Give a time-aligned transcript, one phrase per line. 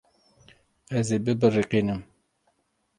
[0.97, 2.01] Ez ê bibiriqînim.